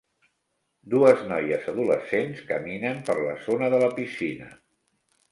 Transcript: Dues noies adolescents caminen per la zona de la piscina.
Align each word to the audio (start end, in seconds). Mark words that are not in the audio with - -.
Dues 0.93 1.19
noies 1.31 1.67
adolescents 1.73 2.41
caminen 2.51 3.03
per 3.09 3.15
la 3.19 3.35
zona 3.49 3.69
de 3.75 3.83
la 3.85 3.91
piscina. 3.99 4.49